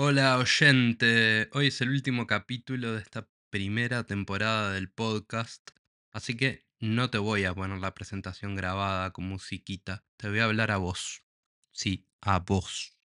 [0.00, 5.70] Hola oyente, hoy es el último capítulo de esta primera temporada del podcast,
[6.12, 10.44] así que no te voy a poner la presentación grabada con musiquita, te voy a
[10.44, 11.24] hablar a vos.
[11.72, 12.96] Sí, a vos.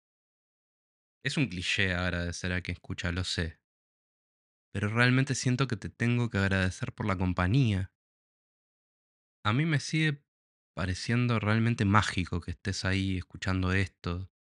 [1.24, 3.58] Es un cliché agradecer a quien escucha, lo sé,
[4.70, 7.90] pero realmente siento que te tengo que agradecer por la compañía.
[9.46, 10.22] A mí me sigue
[10.74, 14.31] pareciendo realmente mágico que estés ahí escuchando esto,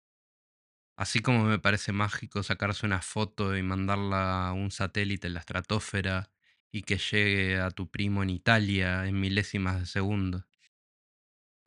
[1.01, 5.39] Así como me parece mágico sacarse una foto y mandarla a un satélite en la
[5.39, 6.29] estratosfera
[6.71, 10.45] y que llegue a tu primo en Italia en milésimas de segundo.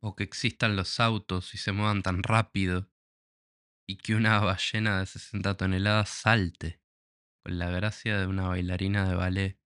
[0.01, 2.89] O que existan los autos y se muevan tan rápido.
[3.85, 6.79] Y que una ballena de 60 toneladas salte
[7.43, 9.59] con la gracia de una bailarina de ballet.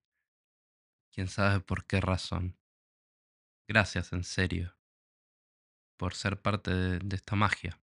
[1.12, 2.56] Quién sabe por qué razón.
[3.68, 4.78] Gracias, en serio,
[5.98, 7.78] por ser parte de, de esta magia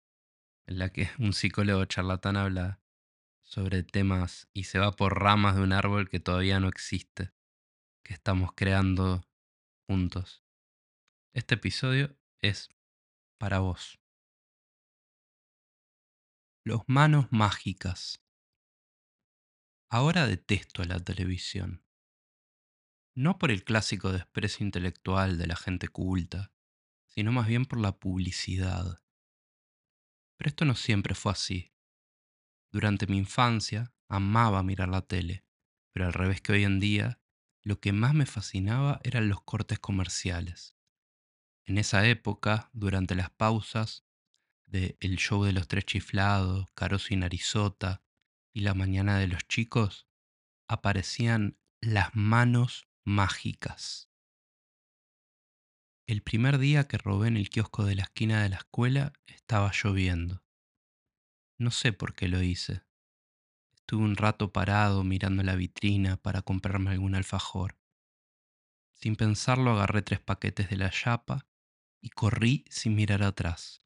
[0.67, 2.81] en la que un psicólogo charlatán habla
[3.43, 7.31] sobre temas y se va por ramas de un árbol que todavía no existe,
[8.03, 9.23] que estamos creando
[9.87, 10.43] juntos.
[11.33, 12.69] Este episodio es
[13.37, 13.99] para vos.
[16.63, 18.23] Los manos mágicas.
[19.89, 21.83] Ahora detesto la televisión.
[23.15, 26.51] No por el clásico desprecio intelectual de la gente culta,
[27.05, 29.04] sino más bien por la publicidad.
[30.37, 31.73] Pero esto no siempre fue así.
[32.71, 35.45] Durante mi infancia amaba mirar la tele,
[35.91, 37.21] pero al revés que hoy en día,
[37.61, 40.75] lo que más me fascinaba eran los cortes comerciales.
[41.63, 44.05] En esa época, durante las pausas
[44.65, 48.03] de El show de los tres chiflados, Caroso y Narizota
[48.53, 50.07] y La mañana de los chicos,
[50.67, 54.11] aparecían las manos mágicas.
[56.07, 59.71] El primer día que robé en el kiosco de la esquina de la escuela estaba
[59.73, 60.43] lloviendo.
[61.57, 62.83] No sé por qué lo hice.
[63.73, 67.79] Estuve un rato parado mirando la vitrina para comprarme algún alfajor.
[68.93, 71.47] Sin pensarlo agarré tres paquetes de la chapa
[72.01, 73.81] y corrí sin mirar atrás.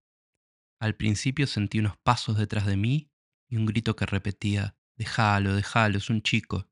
[0.78, 3.14] Al principio sentí unos pasos detrás de mí
[3.48, 6.70] y un grito que repetía, Déjalo, déjalo, es un chico.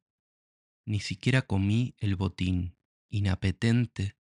[0.86, 2.78] Ni siquiera comí el botín,
[3.10, 4.18] inapetente,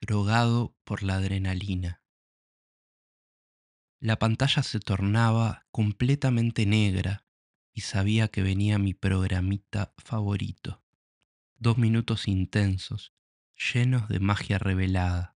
[0.00, 2.02] drogado por la adrenalina.
[4.00, 7.26] La pantalla se tornaba completamente negra
[7.74, 10.82] y sabía que venía mi programita favorito.
[11.56, 13.12] Dos minutos intensos,
[13.54, 15.36] llenos de magia revelada.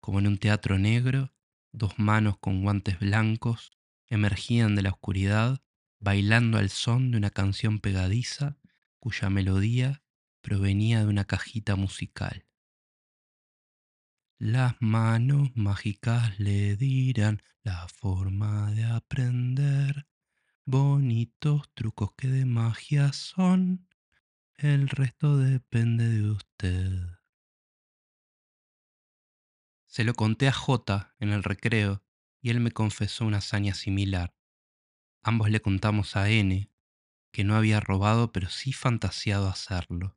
[0.00, 1.34] Como en un teatro negro,
[1.72, 3.72] dos manos con guantes blancos
[4.08, 5.62] emergían de la oscuridad
[5.98, 8.56] bailando al son de una canción pegadiza
[8.98, 10.02] cuya melodía
[10.40, 12.45] provenía de una cajita musical.
[14.38, 20.06] Las manos mágicas le dirán la forma de aprender.
[20.66, 23.88] Bonitos trucos que de magia son.
[24.58, 26.92] El resto depende de usted.
[29.86, 32.04] Se lo conté a J en el recreo
[32.42, 34.34] y él me confesó una hazaña similar.
[35.22, 36.70] Ambos le contamos a N
[37.32, 40.15] que no había robado pero sí fantaseado hacerlo.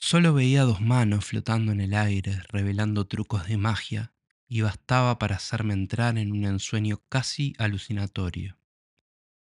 [0.00, 4.12] Solo veía dos manos flotando en el aire, revelando trucos de magia,
[4.46, 8.58] y bastaba para hacerme entrar en un ensueño casi alucinatorio.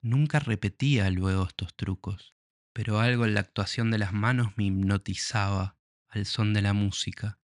[0.02, 2.34] Nunca repetía luego estos trucos,
[2.74, 5.78] pero algo en la actuación de las manos me hipnotizaba
[6.08, 7.40] al son de la música.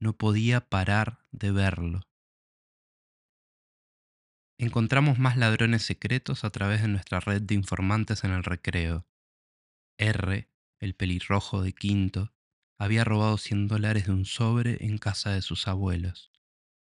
[0.00, 2.08] No podía parar de verlo.
[4.56, 9.06] Encontramos más ladrones secretos a través de nuestra red de informantes en el recreo.
[9.98, 10.48] R,
[10.80, 12.32] el pelirrojo de quinto,
[12.78, 16.32] había robado 100 dólares de un sobre en casa de sus abuelos.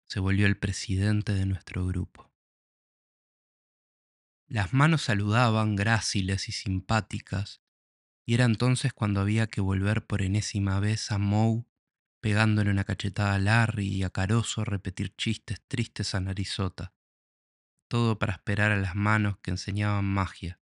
[0.07, 2.31] Se volvió el presidente de nuestro grupo.
[4.47, 7.61] Las manos saludaban gráciles y simpáticas,
[8.25, 11.65] y era entonces cuando había que volver por enésima vez a Moe,
[12.21, 16.93] pegándole una cachetada a Larry y a Caroso repetir chistes tristes a Narizota
[17.91, 20.60] todo para esperar a las manos que enseñaban magia.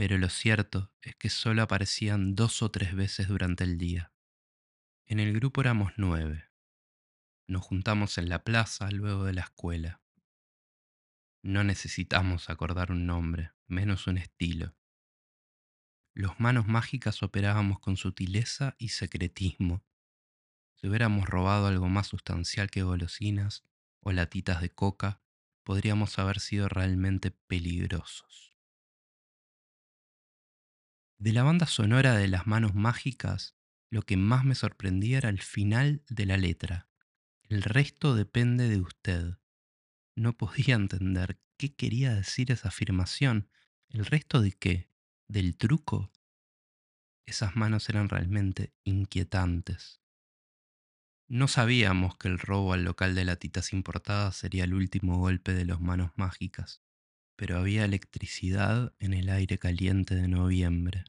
[0.00, 4.14] Pero lo cierto es que solo aparecían dos o tres veces durante el día.
[5.04, 6.48] En el grupo éramos nueve.
[7.46, 10.00] Nos juntamos en la plaza luego de la escuela.
[11.42, 14.74] No necesitamos acordar un nombre, menos un estilo.
[16.14, 19.84] Los manos mágicas operábamos con sutileza y secretismo.
[20.76, 23.66] Si hubiéramos robado algo más sustancial que golosinas
[24.00, 25.20] o latitas de coca,
[25.62, 28.49] podríamos haber sido realmente peligrosos.
[31.20, 33.54] De la banda sonora de las manos mágicas,
[33.90, 36.88] lo que más me sorprendía era el final de la letra.
[37.42, 39.36] El resto depende de usted.
[40.16, 43.50] no podía entender qué quería decir esa afirmación.
[43.90, 44.88] ¿El resto de qué?
[45.28, 46.10] ¿Del truco?
[47.26, 50.00] Esas manos eran realmente inquietantes.
[51.28, 55.66] No sabíamos que el robo al local de latitas importadas sería el último golpe de
[55.66, 56.82] los manos mágicas,
[57.36, 61.04] pero había electricidad en el aire caliente de noviembre.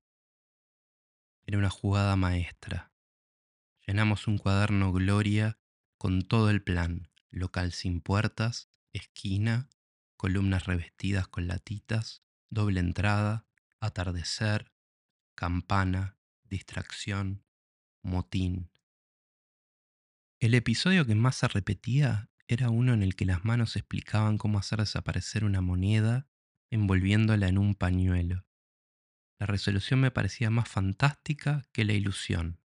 [1.51, 2.93] Era una jugada maestra.
[3.85, 5.59] Llenamos un cuaderno Gloria
[5.97, 9.67] con todo el plan, local sin puertas, esquina,
[10.15, 13.47] columnas revestidas con latitas, doble entrada,
[13.81, 14.71] atardecer,
[15.35, 16.15] campana,
[16.45, 17.43] distracción,
[18.01, 18.71] motín.
[20.39, 24.57] El episodio que más se repetía era uno en el que las manos explicaban cómo
[24.57, 26.29] hacer desaparecer una moneda
[26.69, 28.45] envolviéndola en un pañuelo.
[29.41, 32.61] La resolución me parecía más fantástica que la ilusión.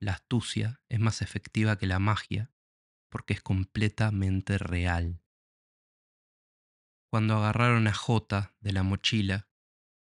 [0.00, 2.50] La astucia es más efectiva que la magia
[3.10, 5.22] porque es completamente real.
[7.10, 9.50] Cuando agarraron a Jota de la mochila,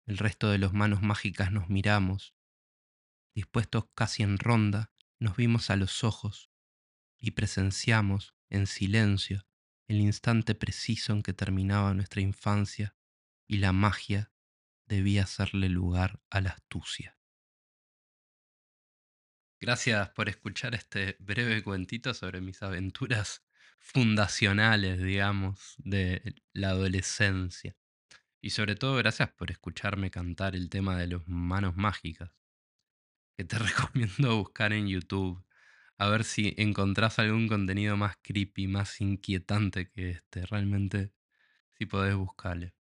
[0.05, 2.35] el resto de los manos mágicas nos miramos.
[3.33, 6.51] Dispuestos casi en ronda, nos vimos a los ojos
[7.17, 9.47] y presenciamos, en silencio,
[9.87, 12.97] el instante preciso en que terminaba nuestra infancia
[13.47, 14.30] y la magia
[14.91, 17.17] debía hacerle lugar a la astucia.
[19.57, 23.45] Gracias por escuchar este breve cuentito sobre mis aventuras
[23.79, 27.77] fundacionales, digamos, de la adolescencia.
[28.41, 32.31] Y sobre todo gracias por escucharme cantar el tema de los manos mágicas,
[33.37, 35.45] que te recomiendo buscar en YouTube,
[35.97, 40.45] a ver si encontrás algún contenido más creepy, más inquietante que este.
[40.47, 41.13] Realmente,
[41.77, 42.73] si podés buscarle.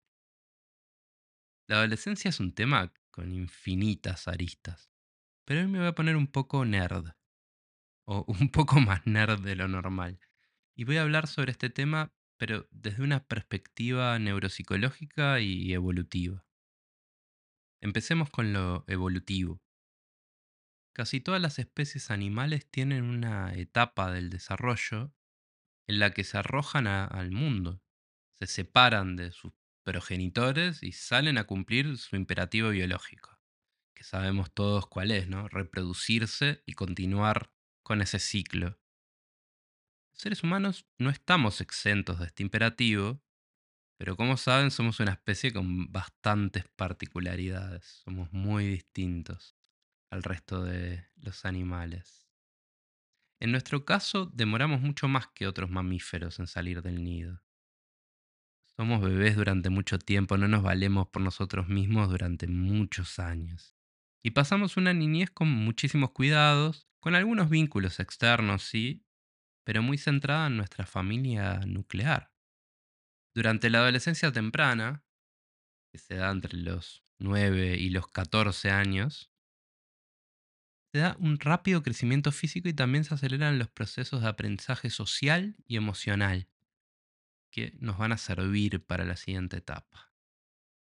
[1.71, 4.91] La adolescencia es un tema con infinitas aristas.
[5.45, 7.13] Pero hoy me voy a poner un poco nerd.
[8.07, 10.19] O un poco más nerd de lo normal.
[10.75, 16.45] Y voy a hablar sobre este tema, pero desde una perspectiva neuropsicológica y evolutiva.
[17.81, 19.63] Empecemos con lo evolutivo.
[20.93, 25.15] Casi todas las especies animales tienen una etapa del desarrollo
[25.87, 27.81] en la que se arrojan al mundo,
[28.33, 29.53] se separan de sus
[29.91, 33.41] progenitores y salen a cumplir su imperativo biológico
[34.01, 35.47] que sabemos todos cuál es, ¿no?
[35.49, 37.53] Reproducirse y continuar
[37.83, 38.81] con ese ciclo.
[40.15, 43.23] Los seres humanos no estamos exentos de este imperativo,
[43.99, 48.01] pero como saben somos una especie con bastantes particularidades.
[48.03, 49.55] Somos muy distintos
[50.09, 52.27] al resto de los animales.
[53.39, 57.43] En nuestro caso demoramos mucho más que otros mamíferos en salir del nido.
[58.77, 63.77] Somos bebés durante mucho tiempo, no nos valemos por nosotros mismos durante muchos años.
[64.23, 69.05] Y pasamos una niñez con muchísimos cuidados, con algunos vínculos externos, sí,
[69.65, 72.33] pero muy centrada en nuestra familia nuclear.
[73.35, 75.05] Durante la adolescencia temprana,
[75.93, 79.31] que se da entre los 9 y los 14 años,
[80.93, 85.57] se da un rápido crecimiento físico y también se aceleran los procesos de aprendizaje social
[85.67, 86.49] y emocional
[87.51, 90.13] que nos van a servir para la siguiente etapa.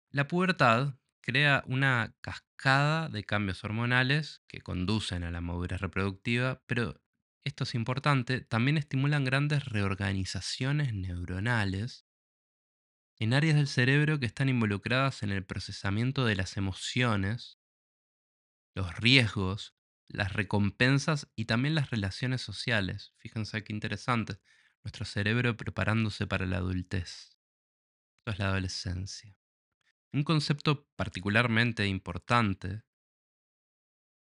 [0.09, 7.01] La pubertad crea una cascada de cambios hormonales que conducen a la madurez reproductiva, pero
[7.43, 12.05] esto es importante, también estimulan grandes reorganizaciones neuronales
[13.17, 17.59] en áreas del cerebro que están involucradas en el procesamiento de las emociones,
[18.75, 19.75] los riesgos,
[20.07, 23.13] las recompensas y también las relaciones sociales.
[23.17, 24.39] Fíjense qué interesante,
[24.85, 27.35] nuestro cerebro preparándose para la adultez.
[28.19, 29.35] Esto es la adolescencia.
[30.13, 32.83] Un concepto particularmente importante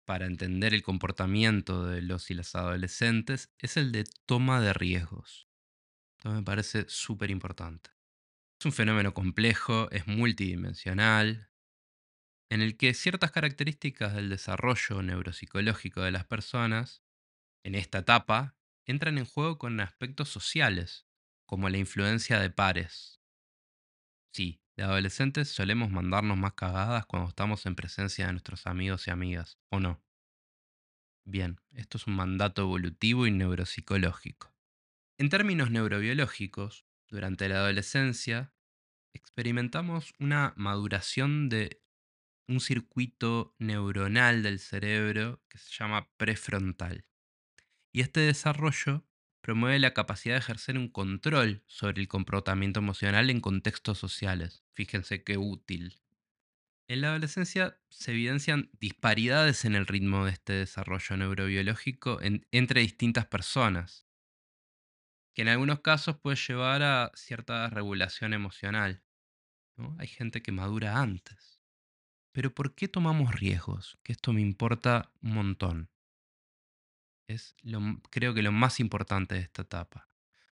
[0.05, 5.49] para entender el comportamiento de los y las adolescentes es el de toma de riesgos.
[6.17, 7.91] Esto me parece súper importante.
[8.59, 11.49] Es un fenómeno complejo, es multidimensional,
[12.49, 17.03] en el que ciertas características del desarrollo neuropsicológico de las personas
[17.63, 21.07] en esta etapa entran en juego con aspectos sociales,
[21.45, 23.21] como la influencia de pares.
[24.31, 29.11] Sí, de adolescentes solemos mandarnos más cagadas cuando estamos en presencia de nuestros amigos y
[29.11, 30.03] amigas, ¿o no?
[31.25, 34.53] Bien, esto es un mandato evolutivo y neuropsicológico.
[35.19, 38.53] En términos neurobiológicos, durante la adolescencia
[39.13, 41.83] experimentamos una maduración de
[42.47, 47.05] un circuito neuronal del cerebro que se llama prefrontal.
[47.93, 49.05] Y este desarrollo
[49.41, 54.63] promueve la capacidad de ejercer un control sobre el comportamiento emocional en contextos sociales.
[54.73, 55.95] Fíjense qué útil.
[56.87, 62.81] En la adolescencia se evidencian disparidades en el ritmo de este desarrollo neurobiológico en- entre
[62.81, 64.07] distintas personas.
[65.33, 69.03] que en algunos casos puede llevar a cierta regulación emocional.
[69.77, 69.95] ¿no?
[69.99, 71.61] Hay gente que madura antes.
[72.33, 73.99] Pero ¿por qué tomamos riesgos?
[74.03, 75.91] Que esto me importa un montón.
[77.27, 80.09] Es lo, creo que lo más importante de esta etapa.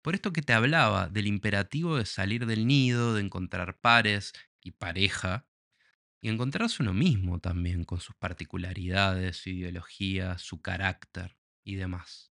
[0.02, 4.72] Por esto que te hablaba del imperativo de salir del nido, de encontrar pares y
[4.72, 5.48] pareja,
[6.22, 12.32] y encontrarse uno mismo también, con sus particularidades, su ideología, su carácter y demás.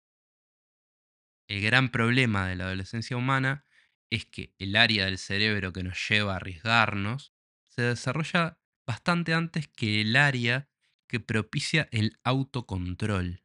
[1.49, 3.65] El gran problema de la adolescencia humana
[4.09, 7.33] es que el área del cerebro que nos lleva a arriesgarnos
[7.65, 10.69] se desarrolla bastante antes que el área
[11.07, 13.43] que propicia el autocontrol.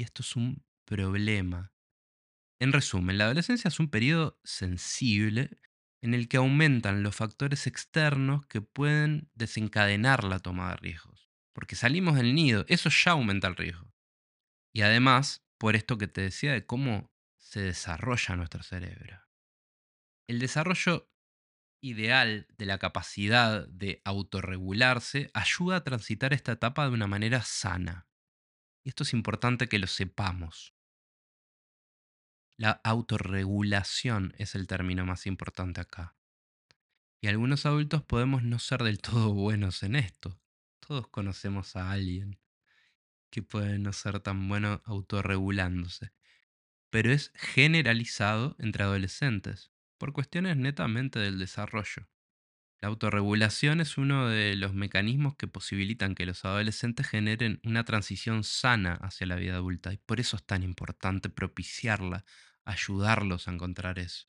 [0.00, 1.74] Y esto es un problema.
[2.58, 5.60] En resumen, la adolescencia es un periodo sensible
[6.00, 11.28] en el que aumentan los factores externos que pueden desencadenar la toma de riesgos.
[11.52, 13.92] Porque salimos del nido, eso ya aumenta el riesgo.
[14.72, 19.20] Y además, por esto que te decía de cómo se desarrolla nuestro cerebro.
[20.26, 21.12] El desarrollo
[21.82, 28.06] ideal de la capacidad de autorregularse ayuda a transitar esta etapa de una manera sana.
[28.82, 30.74] Y esto es importante que lo sepamos.
[32.56, 36.16] La autorregulación es el término más importante acá.
[37.22, 40.40] Y algunos adultos podemos no ser del todo buenos en esto.
[40.80, 42.38] Todos conocemos a alguien
[43.30, 46.12] que puede no ser tan bueno autorregulándose.
[46.90, 52.08] Pero es generalizado entre adolescentes, por cuestiones netamente del desarrollo.
[52.82, 58.42] La autorregulación es uno de los mecanismos que posibilitan que los adolescentes generen una transición
[58.42, 62.24] sana hacia la vida adulta y por eso es tan importante propiciarla,
[62.64, 64.28] ayudarlos a encontrar eso.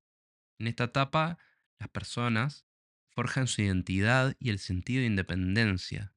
[0.60, 1.38] En esta etapa,
[1.80, 2.66] las personas
[3.10, 6.14] forjan su identidad y el sentido de independencia.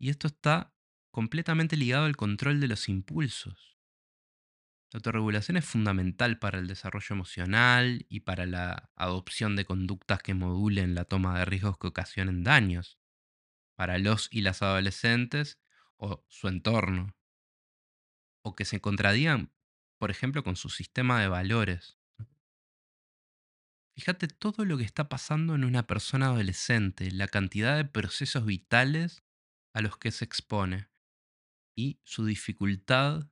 [0.00, 0.74] Y esto está
[1.12, 3.77] completamente ligado al control de los impulsos.
[4.90, 10.32] La autorregulación es fundamental para el desarrollo emocional y para la adopción de conductas que
[10.32, 12.98] modulen la toma de riesgos que ocasionen daños
[13.76, 15.60] para los y las adolescentes
[15.98, 17.14] o su entorno,
[18.42, 19.52] o que se contradigan,
[19.98, 21.98] por ejemplo, con su sistema de valores.
[23.94, 29.22] Fíjate todo lo que está pasando en una persona adolescente, la cantidad de procesos vitales
[29.74, 30.88] a los que se expone
[31.76, 33.28] y su dificultad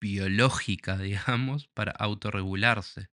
[0.00, 3.10] biológica, digamos, para autorregularse.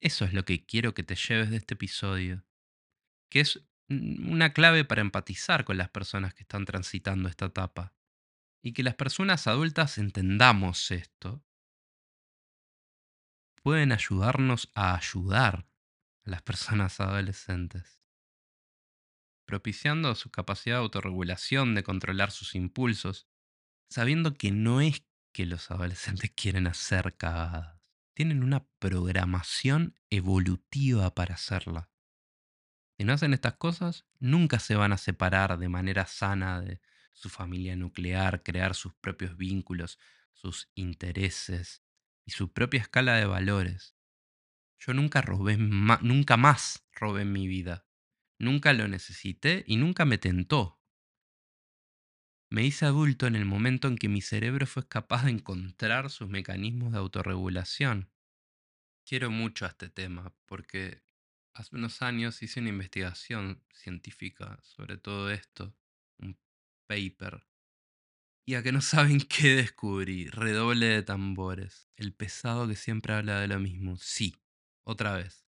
[0.00, 2.44] Eso es lo que quiero que te lleves de este episodio,
[3.30, 7.94] que es una clave para empatizar con las personas que están transitando esta etapa.
[8.64, 11.44] Y que las personas adultas entendamos esto,
[13.62, 15.68] pueden ayudarnos a ayudar
[16.24, 18.00] a las personas adolescentes,
[19.46, 23.28] propiciando su capacidad de autorregulación, de controlar sus impulsos,
[23.88, 27.80] sabiendo que no es que los adolescentes quieren hacer cagadas.
[28.14, 31.88] Tienen una programación evolutiva para hacerla.
[32.98, 36.80] Si no hacen estas cosas, nunca se van a separar de manera sana de
[37.12, 39.98] su familia nuclear, crear sus propios vínculos,
[40.32, 41.82] sus intereses
[42.24, 43.96] y su propia escala de valores.
[44.78, 47.86] Yo nunca robé, nunca más robé mi vida.
[48.38, 50.81] Nunca lo necesité y nunca me tentó.
[52.52, 56.28] Me hice adulto en el momento en que mi cerebro fue capaz de encontrar sus
[56.28, 58.10] mecanismos de autorregulación.
[59.06, 61.02] Quiero mucho a este tema porque
[61.54, 65.74] hace unos años hice una investigación científica sobre todo esto,
[66.18, 66.38] un
[66.86, 67.42] paper.
[68.44, 73.40] Y a que no saben qué descubrí, redoble de tambores, el pesado que siempre habla
[73.40, 73.96] de lo mismo.
[73.96, 74.36] Sí,
[74.84, 75.46] otra vez,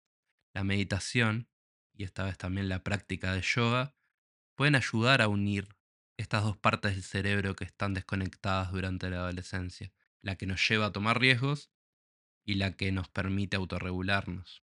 [0.55, 1.51] la meditación,
[1.93, 3.95] y esta vez también la práctica de yoga,
[4.55, 5.69] pueden ayudar a unir
[6.17, 10.87] estas dos partes del cerebro que están desconectadas durante la adolescencia, la que nos lleva
[10.87, 11.71] a tomar riesgos
[12.45, 14.63] y la que nos permite autorregularnos.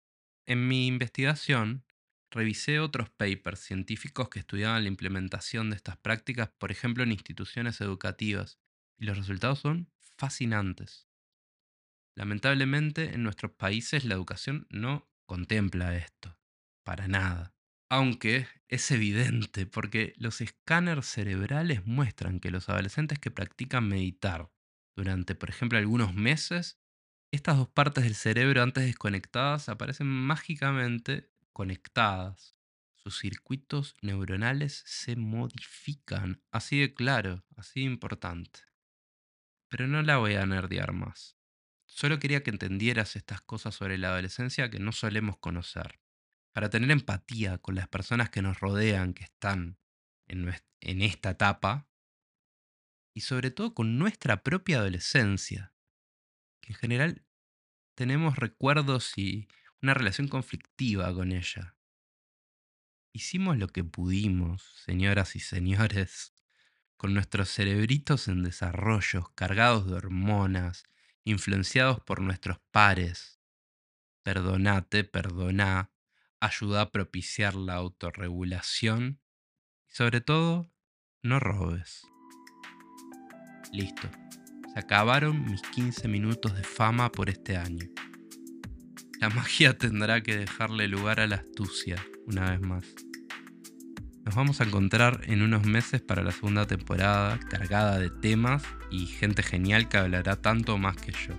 [0.45, 1.85] En mi investigación,
[2.29, 7.81] revisé otros papers científicos que estudiaban la implementación de estas prácticas, por ejemplo, en instituciones
[7.81, 8.59] educativas,
[8.97, 11.07] y los resultados son fascinantes.
[12.15, 16.37] Lamentablemente, en nuestros países la educación no contempla esto,
[16.83, 17.54] para nada.
[17.89, 24.51] Aunque es evidente porque los escáneres cerebrales muestran que los adolescentes que practican meditar
[24.95, 26.79] durante, por ejemplo, algunos meses,
[27.31, 32.55] estas dos partes del cerebro antes desconectadas aparecen mágicamente conectadas.
[32.95, 36.41] Sus circuitos neuronales se modifican.
[36.51, 38.61] Así de claro, así de importante.
[39.69, 41.37] Pero no la voy a nerdear más.
[41.85, 45.99] Solo quería que entendieras estas cosas sobre la adolescencia que no solemos conocer
[46.55, 49.77] para tener empatía con las personas que nos rodean, que están
[50.25, 50.47] en,
[50.79, 51.89] esta etapa,
[53.13, 55.73] y sobre todo con nuestra propia adolescencia,
[56.61, 57.25] que en general
[57.93, 59.49] tenemos recuerdos y
[59.81, 61.75] una relación conflictiva con ella.
[63.11, 66.33] Hicimos lo que pudimos, señoras y señores,
[66.95, 70.85] con nuestros cerebritos en desarrollo, cargados de hormonas,
[71.25, 73.41] influenciados por nuestros pares.
[74.23, 75.91] Perdonate, perdoná,
[76.39, 79.19] ayuda a propiciar la autorregulación
[79.87, 80.71] y sobre todo,
[81.23, 82.05] no robes.
[83.71, 84.09] Listo.
[84.73, 87.85] Se acabaron mis 15 minutos de fama por este año.
[89.19, 91.95] La magia tendrá que dejarle lugar a la astucia,
[92.27, 92.85] una vez más.
[94.25, 99.05] Nos vamos a encontrar en unos meses para la segunda temporada, cargada de temas y
[99.05, 101.35] gente genial que hablará tanto más que yo,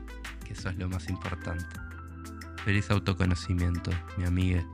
[0.46, 1.66] que eso es lo más importante.
[2.64, 4.64] Feliz autoconocimiento, mi amiga.